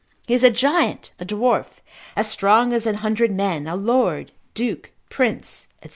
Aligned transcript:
He 0.25 0.33
is 0.33 0.43
a 0.43 0.49
giant, 0.49 1.11
a 1.19 1.25
dwarf, 1.25 1.79
as 2.15 2.27
strong 2.27 2.73
as 2.73 2.87
an 2.87 2.95
hundred 3.05 3.29
men, 3.29 3.67
a 3.67 3.75
lord, 3.75 4.31
duke, 4.55 4.89
prince, 5.11 5.67
&c. 5.83 5.89